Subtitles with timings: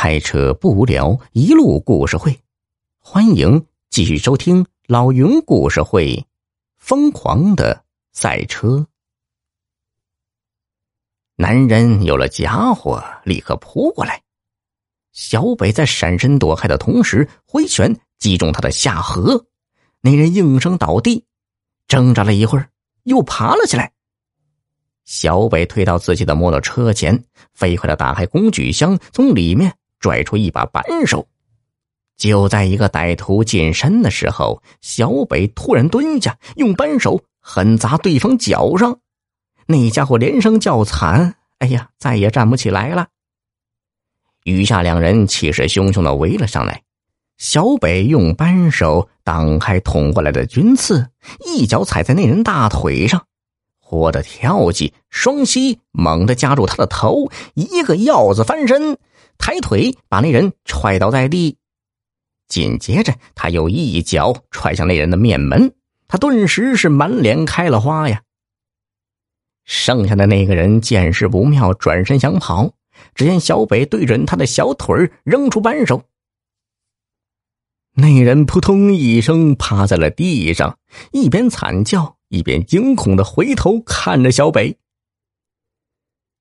[0.00, 2.38] 开车不无聊，一路故事会，
[3.00, 6.14] 欢迎继续收听老云故事会，
[6.78, 7.82] 《疯狂的
[8.12, 8.68] 赛车》。
[11.34, 14.22] 男人有了家伙，立刻扑过来。
[15.10, 19.46] 小北在闪身躲开的同时，挥拳击中他的下颌，
[20.00, 21.24] 那人应声倒地，
[21.88, 22.70] 挣扎了一会儿，
[23.02, 23.92] 又爬了起来。
[25.04, 31.26] 小北退到自己的摩托车前，飞快的打开工具箱，从里面拽出一把扳手。
[32.16, 38.98] 就在一个歹徒近身的时候，小北突然蹲下，用扳手狠砸对方脚上。
[39.66, 43.06] 那家伙连声叫惨：“哎呀，再也站不起来了！”
[44.42, 46.82] 余下两人气势汹汹的围了上来。
[47.36, 51.08] 小北用扳手挡开捅过来的军刺，
[51.46, 53.27] 一脚踩在那人大腿上。
[53.90, 58.98] 活的跳起，双膝猛地夹住他的头，一个鹞子翻身，
[59.38, 61.56] 抬腿把那人踹倒在地。
[62.48, 65.72] 紧接着，他又一脚踹向那人的面门，
[66.06, 68.20] 他顿时是满脸开了花呀。
[69.64, 72.72] 剩下的那个人见势不妙，转身想跑，
[73.14, 76.02] 只见小北对准他的小腿扔出扳手，
[77.94, 80.78] 那人扑通一声趴在了地上，
[81.10, 82.17] 一边惨叫。
[82.28, 84.76] 一边惊恐的回头看着小北，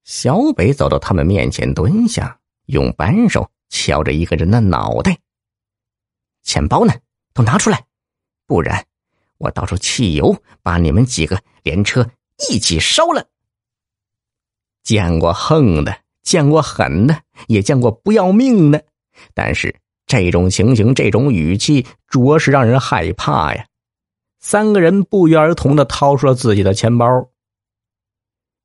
[0.04, 5.18] 小北走到他们面前蹲下，用扳手敲着一个人的脑袋。
[6.44, 6.94] 钱包呢？
[7.34, 7.86] 都拿出来，
[8.46, 8.86] 不然
[9.38, 12.10] 我倒出汽油把你们几个连车
[12.50, 13.28] 一起烧了。
[14.84, 18.86] 见过横的，见过狠的，也见过不要命的，
[19.34, 23.68] 但是这种情形，这种语气，着实让人害怕呀。
[24.40, 27.06] 三个人不约而同的掏出了自己的钱包。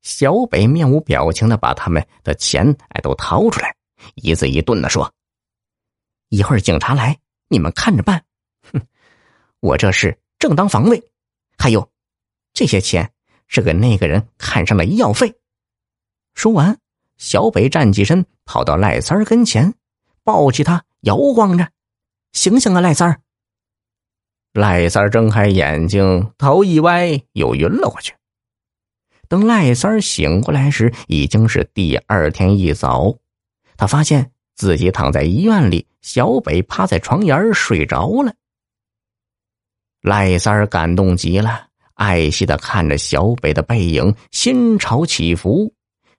[0.01, 3.75] 小北面无表情的把他们的钱哎都掏出来，
[4.15, 5.13] 一字一顿的说
[6.29, 8.23] ：“一会儿警察来，你们看着办。
[8.71, 8.81] 哼，
[9.61, 11.01] 我这是正当防卫。
[11.57, 11.89] 还有，
[12.51, 13.13] 这些钱
[13.47, 15.33] 是给那个人看上的医药费。”
[16.35, 16.77] 说完，
[17.17, 19.73] 小北站起身，跑到赖三儿跟前，
[20.23, 21.69] 抱起他，摇晃着
[22.33, 23.21] ：“醒醒啊，赖三儿！”
[24.53, 28.13] 赖三儿睁开眼睛，头一歪，又晕了过去。
[29.27, 33.17] 等赖三儿醒过来时，已经是第二天一早。
[33.75, 38.31] 他发现自己躺在医院里，小北趴在床沿睡着了。
[40.01, 45.73] 赖三儿感动极了，爱惜的看着小北的背影，心潮起伏。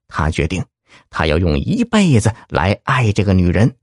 [0.08, 0.64] 他决定，
[1.08, 3.76] 他要用一辈子来爱这个女人。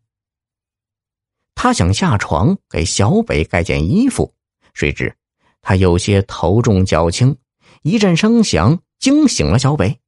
[1.55, 4.33] 他想下床给小北盖件衣服。
[4.73, 5.15] 谁知，
[5.61, 7.37] 他有些头重脚轻，
[7.81, 9.99] 一阵声响惊醒了小北。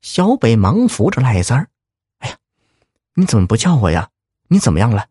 [0.00, 1.68] 小北忙扶着赖三儿
[2.18, 2.36] ：“哎呀，
[3.14, 4.10] 你怎么不叫我呀？
[4.48, 5.06] 你怎么样了？”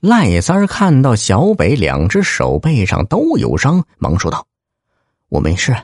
[0.00, 4.46] 赖三儿看到小北两只手背上都有伤，忙说道
[5.28, 5.74] ：“我没事。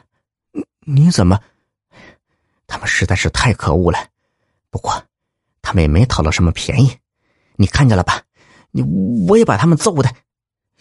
[0.52, 0.64] 你
[1.04, 1.40] 你怎么？
[2.66, 3.98] 他们实在是太可恶了。
[4.70, 5.04] 不过，
[5.60, 6.96] 他们也没讨到什么便宜。
[7.56, 8.22] 你看见了吧？
[8.70, 8.82] 你
[9.28, 10.14] 我也把他们揍的。”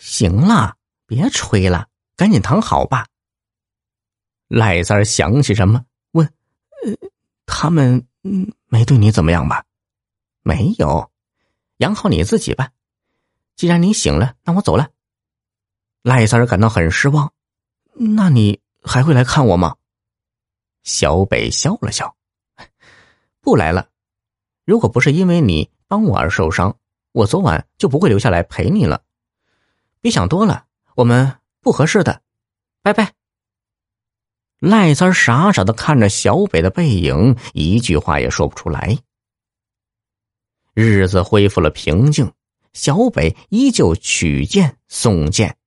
[0.02, 3.06] 行了，别吹了，赶紧躺好吧。
[4.48, 6.26] 赖三儿想起什么，问
[6.84, 7.10] ：“呃，
[7.46, 9.64] 他们嗯没对你怎么样吧
[10.42, 11.12] ？”“没有，
[11.78, 12.72] 养好你自己吧。
[13.56, 14.90] 既然你醒了，那我走了。”
[16.02, 17.32] 赖三儿感到很失望。
[17.94, 19.76] “那你还会来看我吗？”
[20.82, 22.18] 小北笑了笑
[23.40, 23.88] ：“不来了。
[24.66, 26.76] 如果不是因为你帮我而受伤，
[27.12, 29.04] 我昨晚就不会留下来陪你了。”
[30.02, 32.22] 别想多了，我们不合适的，
[32.82, 33.14] 拜拜。
[34.60, 38.98] 赖三傻傻的看着小北的背影，一句话也说不出来。
[40.74, 42.32] 日子恢复了平静，
[42.74, 45.58] 小北依旧取剑送剑。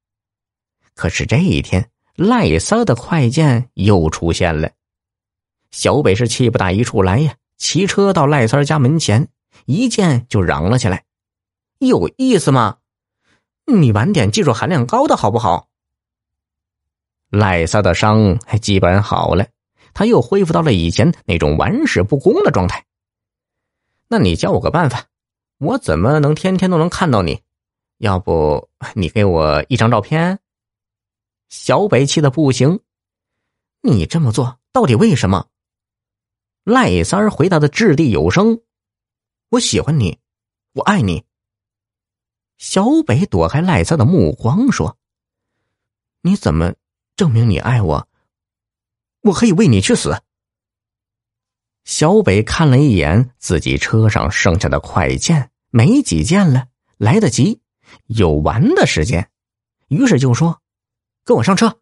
[0.94, 4.70] 可是这一天，赖三的快剑又出现了。
[5.70, 9.28] 小北是气不打一处来呀，骑车到赖三家门前，
[9.66, 11.04] 一见就嚷了起来
[11.78, 12.78] ：“有意思吗？”
[13.66, 15.68] 你晚点技术含量高的好不好？
[17.30, 19.48] 赖三的伤还基本好了，
[19.92, 22.84] 他又恢复到了以前那种玩世不恭的状态。
[24.06, 25.06] 那你教我个办法，
[25.58, 27.40] 我怎么能天天都能看到你？
[27.98, 30.38] 要不你给我一张照片？
[31.48, 32.80] 小北气的不行，
[33.80, 35.46] 你这么做到底为什么？
[36.64, 38.60] 赖三儿回答的掷地有声
[39.50, 40.18] ：“我喜欢你，
[40.72, 41.24] 我爱你。”
[42.58, 44.96] 小北躲开赖三的目光，说
[46.22, 46.74] ：“你怎么
[47.16, 48.08] 证明你爱我？
[49.22, 50.22] 我可以为你去死。”
[51.84, 57.60] 小北看了一眼自己车上剩下的快件，没几件了，来得及，
[58.06, 59.30] 有完的时间，
[59.88, 60.62] 于是就说
[61.24, 61.78] ：“跟我上车。”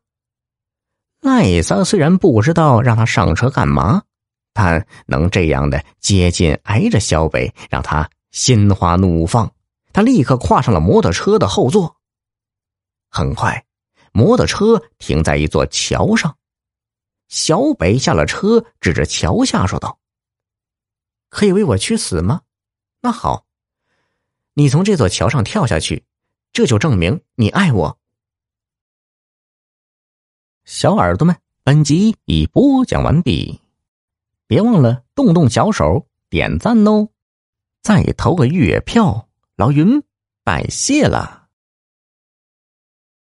[1.22, 4.02] 赖三虽然不知道让他上车干嘛，
[4.52, 9.52] 但能这样的接近挨着小北，让他心花怒放。
[9.92, 11.96] 他立刻跨上了摩托车的后座。
[13.08, 13.66] 很快，
[14.12, 16.36] 摩托车停在一座桥上。
[17.28, 19.98] 小北下了车，指着桥下说道
[21.30, 22.42] ：“可以为我去死吗？
[23.00, 23.46] 那好，
[24.54, 26.04] 你从这座桥上跳下去，
[26.52, 27.98] 这就证明你爱我。”
[30.64, 33.60] 小耳朵们，本集已播讲完毕，
[34.46, 37.08] 别忘了动动小手点赞哦，
[37.82, 39.28] 再投个月票，
[39.62, 40.02] 小云
[40.42, 41.41] 拜谢了。